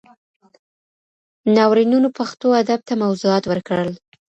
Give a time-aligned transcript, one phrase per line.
[1.55, 3.89] ناورینونو پښتو ادب ته موضوعات ورکړل.